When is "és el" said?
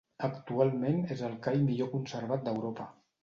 1.17-1.35